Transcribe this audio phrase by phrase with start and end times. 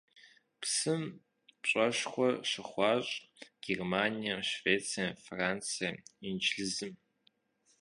[0.61, 1.03] Псым
[1.61, 3.13] пщӀэшхуэ щыхуащӀ
[3.65, 5.95] Германием, Швецием, Францием,
[6.27, 6.93] Инджылызым.